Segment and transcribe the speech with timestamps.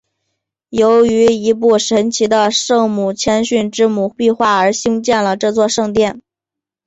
[0.71, 6.23] 由于一幅神奇的圣母谦逊之母壁画而兴建了这座圣殿。